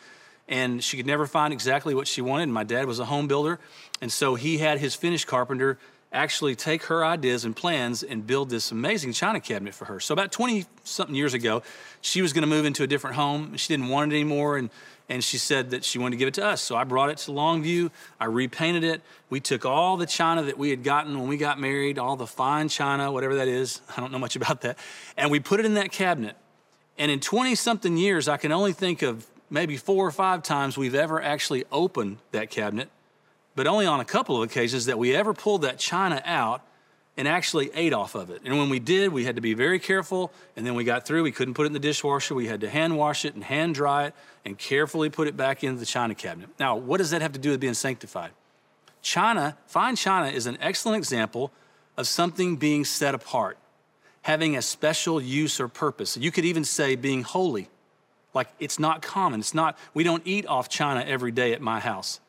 [0.48, 2.44] and she could never find exactly what she wanted.
[2.44, 3.58] And My dad was a home builder,
[4.00, 5.78] and so he had his finish carpenter
[6.12, 10.00] actually take her ideas and plans and build this amazing china cabinet for her.
[10.00, 11.62] So about 20 something years ago,
[12.00, 13.56] she was going to move into a different home.
[13.56, 14.70] She didn't want it anymore and
[15.08, 16.60] and she said that she wanted to give it to us.
[16.60, 17.90] So I brought it to Longview.
[18.18, 19.02] I repainted it.
[19.30, 22.26] We took all the china that we had gotten when we got married, all the
[22.26, 23.80] fine china, whatever that is.
[23.96, 24.78] I don't know much about that.
[25.16, 26.36] And we put it in that cabinet.
[26.98, 30.76] And in 20 something years, I can only think of maybe four or five times
[30.76, 32.88] we've ever actually opened that cabinet,
[33.54, 36.62] but only on a couple of occasions that we ever pulled that china out
[37.16, 38.42] and actually ate off of it.
[38.44, 40.32] And when we did, we had to be very careful.
[40.54, 42.34] And then we got through, we couldn't put it in the dishwasher.
[42.34, 45.64] We had to hand wash it and hand dry it and carefully put it back
[45.64, 46.50] into the china cabinet.
[46.58, 48.32] Now, what does that have to do with being sanctified?
[49.00, 51.52] China, fine china, is an excellent example
[51.96, 53.56] of something being set apart,
[54.22, 56.16] having a special use or purpose.
[56.16, 57.70] You could even say being holy.
[58.34, 59.40] Like it's not common.
[59.40, 62.20] It's not, we don't eat off china every day at my house.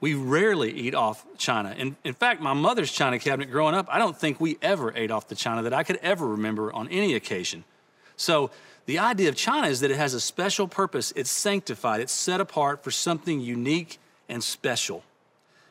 [0.00, 1.74] We rarely eat off china.
[1.76, 5.10] In, in fact, my mother's china cabinet growing up, I don't think we ever ate
[5.10, 7.64] off the china that I could ever remember on any occasion.
[8.16, 8.50] So
[8.84, 11.12] the idea of china is that it has a special purpose.
[11.16, 15.02] It's sanctified, it's set apart for something unique and special.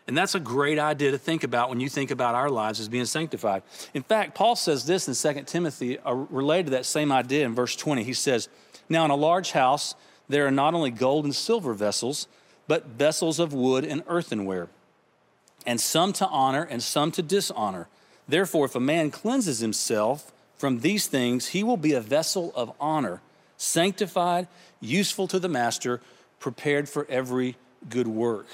[0.07, 2.87] And that's a great idea to think about when you think about our lives as
[2.87, 3.63] being sanctified.
[3.93, 7.55] In fact, Paul says this in 2 Timothy uh, related to that same idea in
[7.55, 8.03] verse 20.
[8.03, 8.47] He says,
[8.87, 9.95] Now in a large house,
[10.29, 12.27] there are not only gold and silver vessels,
[12.67, 14.67] but vessels of wood and earthenware,
[15.65, 17.87] and some to honor and some to dishonor.
[18.27, 22.71] Therefore, if a man cleanses himself from these things, he will be a vessel of
[22.79, 23.21] honor,
[23.57, 24.47] sanctified,
[24.79, 26.01] useful to the master,
[26.39, 27.55] prepared for every
[27.89, 28.47] good work.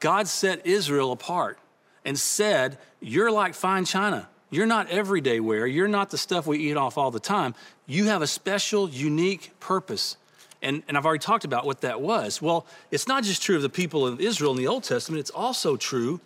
[0.00, 1.58] God set Israel apart
[2.04, 4.28] and said, You're like fine china.
[4.50, 5.66] You're not everyday wear.
[5.66, 7.54] You're not the stuff we eat off all the time.
[7.86, 10.16] You have a special, unique purpose.
[10.60, 12.42] And, and I've already talked about what that was.
[12.42, 15.30] Well, it's not just true of the people of Israel in the Old Testament, it's
[15.30, 16.20] also true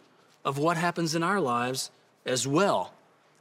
[0.45, 1.91] of what happens in our lives
[2.25, 2.93] as well.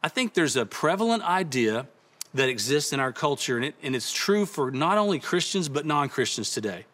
[0.03, 1.87] I think there's a prevalent idea
[2.33, 5.85] that exists in our culture, and, it, and it's true for not only Christians, but
[5.85, 6.85] non Christians today.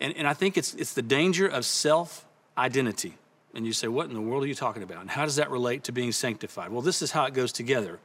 [0.00, 2.24] And, and I think it's, it's the danger of self
[2.56, 3.14] identity.
[3.54, 5.00] And you say, What in the world are you talking about?
[5.00, 6.70] And how does that relate to being sanctified?
[6.70, 7.98] Well, this is how it goes together.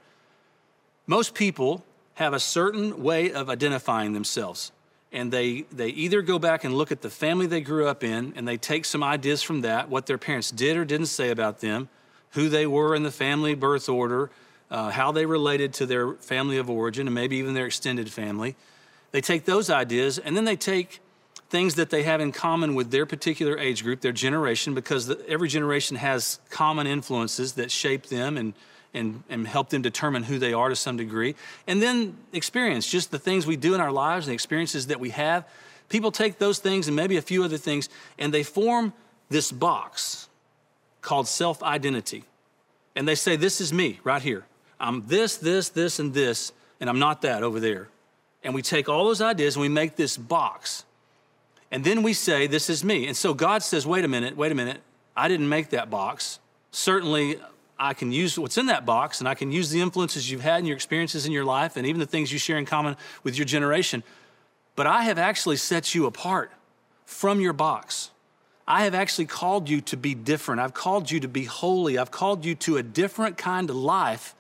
[1.08, 1.84] Most people
[2.16, 4.72] have a certain way of identifying themselves
[5.12, 8.34] and they, they either go back and look at the family they grew up in
[8.36, 11.62] and they take some ideas from that, what their parents did or didn't say about
[11.62, 11.90] them,
[12.32, 14.30] who they were in the family birth order,
[14.70, 18.56] uh, how they related to their family of origin, and maybe even their extended family.
[19.12, 21.00] They take those ideas and then they take
[21.50, 25.28] things that they have in common with their particular age group, their generation, because the,
[25.28, 28.54] every generation has common influences that shape them and
[28.94, 31.36] and, and help them determine who they are to some degree.
[31.68, 35.00] And then experience, just the things we do in our lives and the experiences that
[35.00, 35.48] we have.
[35.90, 38.94] People take those things and maybe a few other things, and they form
[39.30, 40.28] this box
[41.02, 42.24] called self identity.
[42.96, 44.46] And they say, This is me right here.
[44.80, 47.90] I'm this, this, this, and this, and I'm not that over there.
[48.44, 50.86] And we take all those ideas and we make this box.
[51.72, 53.08] And then we say, This is me.
[53.08, 54.82] And so God says, Wait a minute, wait a minute.
[55.16, 56.40] I didn't make that box.
[56.72, 57.40] Certainly,
[57.80, 60.58] I can use what's in that box and I can use the influences you've had
[60.58, 63.38] and your experiences in your life and even the things you share in common with
[63.38, 64.04] your generation.
[64.76, 66.52] But I have actually set you apart
[67.06, 68.12] from your box.
[68.68, 70.62] I have actually called you to be different.
[70.62, 71.98] I've called you to be holy.
[71.98, 74.36] I've called you to a different kind of life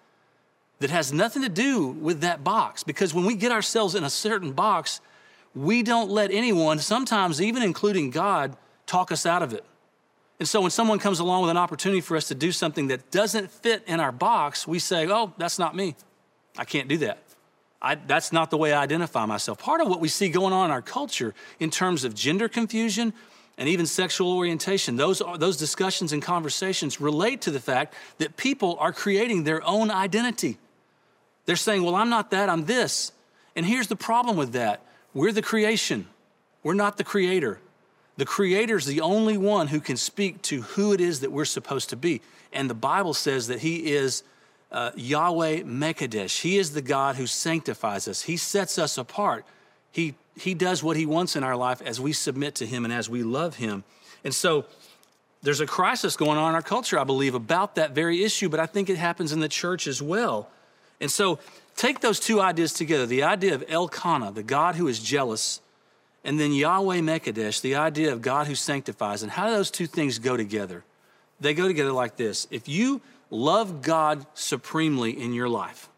[0.80, 2.84] that has nothing to do with that box.
[2.84, 5.02] Because when we get ourselves in a certain box,
[5.56, 9.66] we don't let anyone, sometimes even including God, talk us out of it.
[10.40, 13.12] And so when someone comes along with an opportunity for us to do something that
[13.12, 15.96] doesn't fit in our box, we say, oh, that's not me.
[16.58, 17.20] I can't do that.
[17.82, 19.60] I, that's not the way I identify myself.
[19.60, 23.14] Part of what we see going on in our culture in terms of gender confusion
[23.58, 28.78] and even sexual orientation, those, those discussions and conversations relate to the fact that people
[28.80, 30.58] are creating their own identity.
[31.46, 33.12] They're saying, well, I'm not that, I'm this.
[33.56, 34.82] And here's the problem with that
[35.14, 36.08] we're the creation,
[36.64, 37.60] we're not the creator.
[38.20, 41.46] The Creator is the only one who can speak to who it is that we're
[41.46, 42.20] supposed to be.
[42.52, 44.24] And the Bible says that He is
[44.74, 46.42] uh, Yahweh Mekadesh.
[46.42, 49.46] He is the God who sanctifies us, He sets us apart.
[49.94, 52.94] He, he does what He wants in our life as we submit to Him and
[52.94, 53.86] as we love Him.
[54.26, 54.66] And so,
[55.42, 58.60] there's a crisis going on in our culture, I believe, about that very issue, but
[58.60, 60.50] I think it happens in the church as well.
[61.00, 61.40] And so,
[61.78, 65.62] take those two ideas together the idea of Elkanah, the God who is jealous,
[66.24, 69.24] and then Yahweh Mekadesh, the idea of God who sanctifies.
[69.24, 70.84] And how do those two things go together?
[71.40, 72.48] They go together like this.
[72.52, 75.90] If you love God supremely in your life,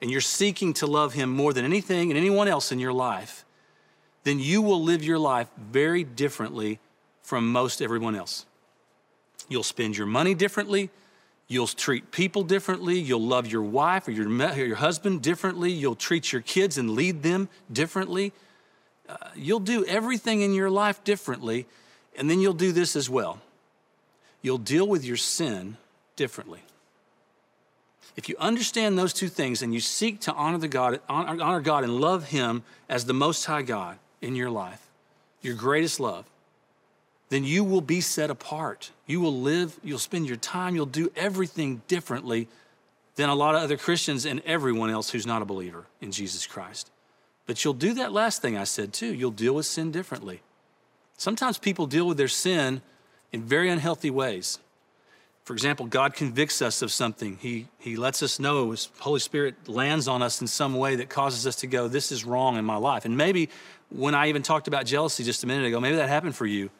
[0.00, 3.44] and you're seeking to love Him more than anything and anyone else in your life,
[4.24, 6.78] then you will live your life very differently
[7.22, 8.46] from most everyone else.
[9.48, 10.90] You'll spend your money differently.
[11.48, 12.98] You'll treat people differently.
[12.98, 15.72] You'll love your wife or your, your husband differently.
[15.72, 18.32] You'll treat your kids and lead them differently.
[19.10, 21.66] Uh, you'll do everything in your life differently.
[22.16, 23.40] And then you'll do this as well
[24.42, 25.76] you'll deal with your sin
[26.16, 26.62] differently.
[28.16, 31.84] If you understand those two things and you seek to honor, the God, honor God
[31.84, 34.84] and love Him as the Most High God in your life,
[35.42, 36.24] your greatest love,
[37.28, 38.90] then you will be set apart.
[39.06, 42.48] You will live, you'll spend your time, you'll do everything differently
[43.14, 46.46] than a lot of other Christians and everyone else who's not a believer in Jesus
[46.46, 46.90] Christ.
[47.50, 49.12] But you'll do that last thing I said too.
[49.12, 50.40] You'll deal with sin differently.
[51.16, 52.80] Sometimes people deal with their sin
[53.32, 54.60] in very unhealthy ways.
[55.42, 57.38] For example, God convicts us of something.
[57.40, 61.08] He, he lets us know, His Holy Spirit lands on us in some way that
[61.08, 63.04] causes us to go, This is wrong in my life.
[63.04, 63.48] And maybe
[63.88, 66.70] when I even talked about jealousy just a minute ago, maybe that happened for you.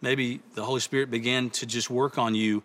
[0.00, 2.62] Maybe the Holy Spirit began to just work on you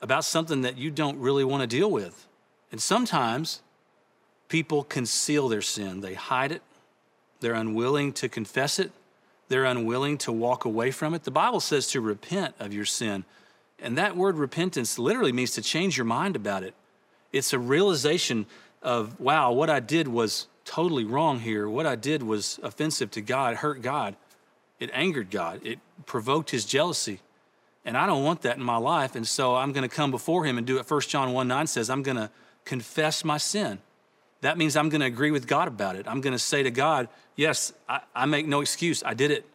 [0.00, 2.26] about something that you don't really want to deal with.
[2.70, 3.60] And sometimes
[4.52, 6.60] people conceal their sin, they hide it,
[7.40, 8.92] they're unwilling to confess it,
[9.48, 11.24] they're unwilling to walk away from it.
[11.24, 13.24] The Bible says to repent of your sin.
[13.78, 16.74] And that word repentance literally means to change your mind about it.
[17.32, 18.44] It's a realization
[18.82, 21.66] of, wow, what I did was totally wrong here.
[21.66, 24.16] What I did was offensive to God, hurt God.
[24.78, 25.62] It angered God.
[25.64, 27.20] It provoked his jealousy.
[27.86, 29.16] And I don't want that in my life.
[29.16, 31.66] And so I'm going to come before him and do what 1 John 1 9
[31.66, 32.30] says I'm going to
[32.66, 33.78] confess my sin.
[34.42, 36.06] That means I'm going to agree with God about it.
[36.06, 39.02] I'm going to say to God, Yes, I, I, make no excuse.
[39.04, 39.46] I did it.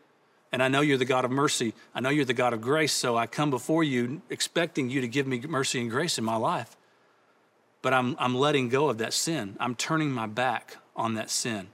[0.51, 1.73] And I know you're the God of mercy.
[1.93, 2.93] I know you're the God of grace.
[2.93, 6.37] So I come before you expecting you to give me mercy and grace in my
[6.37, 6.75] life.
[7.81, 9.57] But I'm, I'm letting go of that sin.
[9.59, 11.67] I'm turning my back on that sin.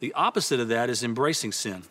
[0.00, 1.82] The opposite of that is embracing sin.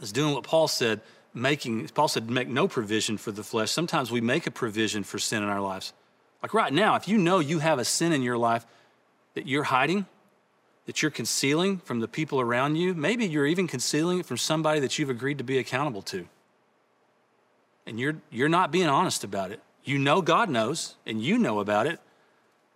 [0.00, 1.00] It's doing what Paul said,
[1.32, 3.70] making, Paul said, make no provision for the flesh.
[3.70, 5.92] Sometimes we make a provision for sin in our lives.
[6.42, 8.66] Like right now, if you know you have a sin in your life
[9.38, 10.04] that you're hiding,
[10.86, 12.92] that you're concealing from the people around you.
[12.92, 16.26] Maybe you're even concealing it from somebody that you've agreed to be accountable to.
[17.86, 19.60] And you're, you're not being honest about it.
[19.84, 22.00] You know God knows, and you know about it,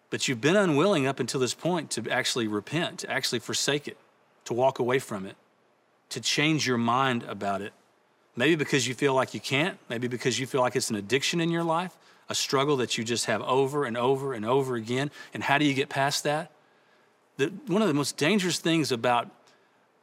[0.08, 3.96] but you've been unwilling up until this point to actually repent, to actually forsake it,
[4.44, 5.34] to walk away from it,
[6.10, 7.72] to change your mind about it.
[8.36, 11.40] Maybe because you feel like you can't, maybe because you feel like it's an addiction
[11.40, 11.96] in your life,
[12.28, 15.10] a struggle that you just have over and over and over again.
[15.34, 16.51] And how do you get past that?
[17.38, 19.28] One of the most dangerous things about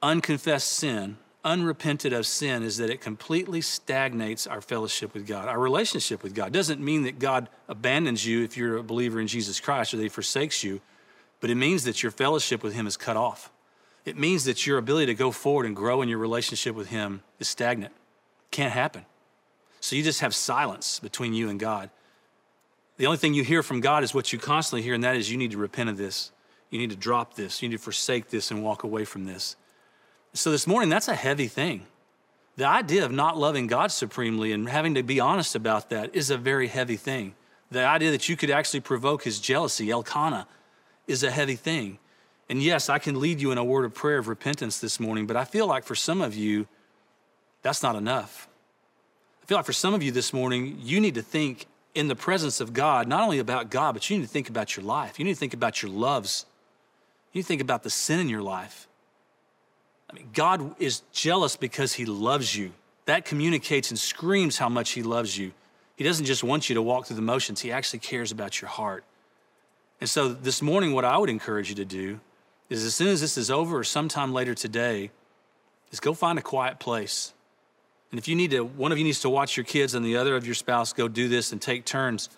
[0.02, 5.60] unconfessed sin, unrepented of sin, is that it completely stagnates our fellowship with God, our
[5.60, 6.52] relationship with God.
[6.52, 10.04] Doesn't mean that God abandons you if you're a believer in Jesus Christ or that
[10.04, 10.82] He forsakes you,
[11.40, 13.52] but it means that your fellowship with Him is cut off.
[14.06, 17.22] It means that your ability to go forward and grow in your relationship with Him
[17.40, 17.94] is stagnant.
[18.52, 19.06] Can't happen.
[19.82, 21.90] So you just have silence between you and God.
[22.98, 25.32] The only thing you hear from God is what you constantly hear, and that is
[25.32, 26.32] you need to repent of this.
[26.70, 27.62] You need to drop this.
[27.62, 29.56] You need to forsake this and walk away from this.
[30.34, 31.86] So this morning, that's a heavy thing.
[32.56, 36.30] The idea of not loving God supremely and having to be honest about that is
[36.30, 37.34] a very heavy thing.
[37.72, 40.48] The idea that you could actually provoke his jealousy, El Kanna,
[41.08, 42.00] is a heavy thing.
[42.50, 45.28] And yes, I can lead you in a word of prayer of repentance this morning,
[45.28, 46.68] but I feel like for some of you,
[47.62, 48.48] that's not enough.
[49.42, 52.16] I feel like for some of you this morning, you need to think in the
[52.16, 55.18] presence of God, not only about God, but you need to think about your life.
[55.18, 56.46] You need to think about your loves
[57.34, 58.88] you think about the sin in your life.
[60.10, 62.72] I mean, God is jealous because he loves you.
[63.06, 65.52] That communicates and screams how much he loves you.
[65.96, 68.70] He doesn't just want you to walk through the motions, he actually cares about your
[68.70, 69.04] heart.
[70.02, 72.20] And so this morning, what I would encourage you to do
[72.70, 75.12] is as soon as this is over or sometime later today,
[75.92, 77.34] is go find a quiet place.
[78.12, 80.16] And if you need to, one of you needs to watch your kids and the
[80.16, 82.30] other of your spouse go do this and take turns.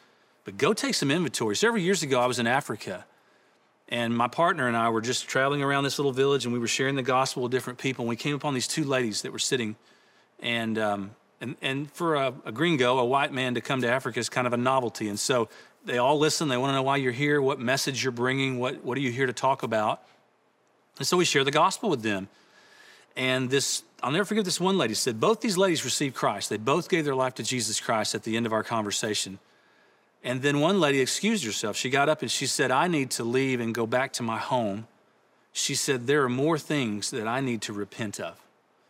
[0.44, 1.56] But go take some inventory.
[1.56, 3.06] Several years ago, I was in Africa
[3.92, 6.68] and my partner and I were just traveling around this little village and we were
[6.68, 8.04] sharing the gospel with different people.
[8.04, 9.76] And we came upon these two ladies that were sitting.
[10.40, 14.18] And, um, and, and for a, a gringo, a white man to come to Africa
[14.18, 15.10] is kind of a novelty.
[15.10, 15.50] And so
[15.84, 16.48] they all listen.
[16.48, 19.12] They want to know why you're here, what message you're bringing, what, what are you
[19.12, 20.02] here to talk about.
[20.98, 22.30] And so we share the gospel with them.
[23.18, 26.50] And this, I'll never forget this one lady said, both these ladies received Christ.
[26.50, 29.40] They both gave their life to Jesus Christ at the end of our conversation.
[30.24, 31.76] And then one lady excused herself.
[31.76, 34.38] She got up and she said, I need to leave and go back to my
[34.38, 34.88] home.
[35.52, 38.40] She said, There are more things that I need to repent of.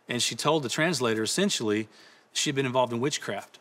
[0.08, 1.88] And she told the translator essentially
[2.32, 3.58] she had been involved in witchcraft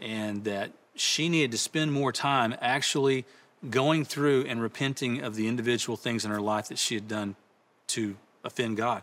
[0.00, 3.24] and that she needed to spend more time actually
[3.70, 7.36] going through and repenting of the individual things in her life that she had done
[7.88, 9.02] to offend God.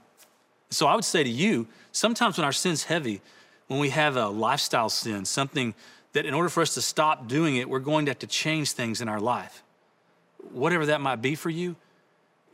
[0.69, 3.21] So I would say to you, sometimes when our sin's heavy,
[3.67, 5.73] when we have a lifestyle sin, something
[6.13, 8.71] that in order for us to stop doing it, we're going to have to change
[8.71, 9.63] things in our life.
[10.51, 11.75] Whatever that might be for you,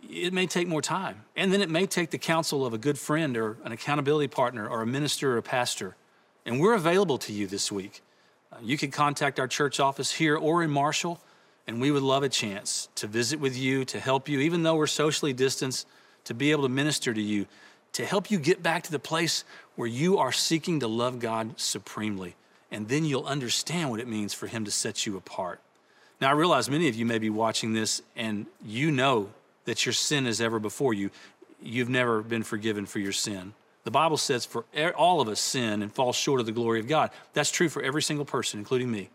[0.10, 1.24] it may take more time.
[1.36, 4.68] And then it may take the counsel of a good friend or an accountability partner
[4.68, 5.96] or a minister or a pastor.
[6.46, 8.02] And we're available to you this week.
[8.52, 11.20] Uh, you can contact our church office here or in Marshall,
[11.68, 14.76] and we would love a chance to visit with you, to help you, even though
[14.76, 15.88] we're socially distanced,
[16.26, 17.48] to be able to minister to you,
[17.94, 19.44] to help you get back to the place
[19.76, 22.36] where you are seeking to love God supremely.
[22.72, 25.60] And then you'll understand what it means for Him to set you apart.
[26.22, 29.30] Now, I realize many of you may be watching this and you know
[29.66, 31.10] that your sin is ever before you.
[31.62, 33.54] You've never been forgiven for your sin.
[33.84, 34.66] The Bible says for
[34.98, 37.12] all of us sin and fall short of the glory of God.
[37.34, 39.10] That's true for every single person, including me.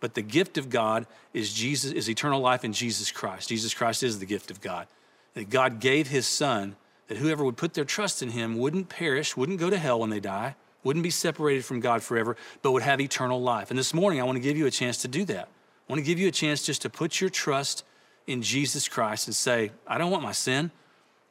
[0.00, 3.48] But the gift of God is Jesus is eternal life in Jesus Christ.
[3.48, 4.86] Jesus Christ is the gift of God.
[5.34, 6.76] That God gave his son
[7.06, 10.10] that whoever would put their trust in him wouldn't perish, wouldn't go to hell when
[10.10, 13.70] they die, wouldn't be separated from God forever, but would have eternal life.
[13.70, 15.48] And this morning I want to give you a chance to do that.
[15.48, 17.84] I want to give you a chance just to put your trust
[18.26, 20.70] in Jesus Christ and say, I don't want my sin.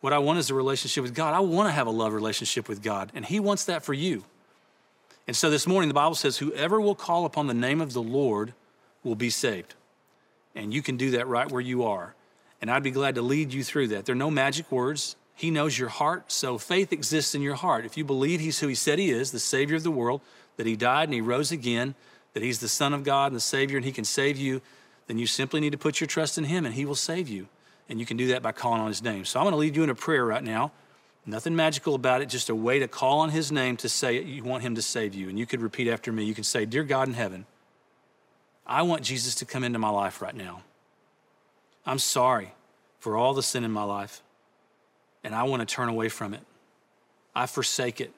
[0.02, 1.34] What I want is a relationship with God.
[1.34, 4.24] I want to have a love relationship with God, and He wants that for you.
[5.28, 8.02] And so this morning, the Bible says, Whoever will call upon the name of the
[8.02, 8.54] Lord
[9.04, 9.76] will be saved.
[10.56, 12.16] And you can do that right where you are.
[12.62, 14.06] And I'd be glad to lead you through that.
[14.06, 15.16] There are no magic words.
[15.40, 17.86] He knows your heart, so faith exists in your heart.
[17.86, 20.20] If you believe He's who He said He is, the Savior of the world,
[20.58, 21.96] that He died and He rose again,
[22.34, 24.62] that He's the Son of God and the Savior, and He can save you,
[25.08, 27.48] then you simply need to put your trust in Him and He will save you.
[27.88, 29.24] And you can do that by calling on His name.
[29.24, 30.74] So I'm going to lead you in a prayer right now.
[31.26, 34.44] Nothing magical about it, just a way to call on His name to say you
[34.44, 35.30] want Him to save you.
[35.30, 36.26] And you could repeat after me.
[36.26, 37.46] You can say, Dear God in heaven,
[38.68, 40.64] I want Jesus to come into my life right now.
[41.86, 42.52] I'm sorry
[43.00, 44.22] for all the sin in my life,
[45.24, 46.42] and I want to turn away from it.
[47.36, 48.14] I forsake it.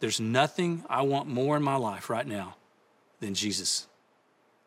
[0.00, 2.56] There's nothing I want more in my life right now
[3.20, 3.86] than Jesus.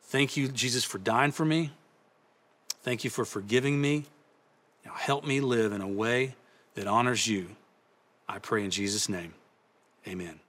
[0.03, 1.71] Thank you, Jesus, for dying for me.
[2.81, 4.05] Thank you for forgiving me.
[4.85, 6.35] Now help me live in a way
[6.75, 7.55] that honors you.
[8.27, 9.33] I pray in Jesus' name.
[10.07, 10.39] Amen.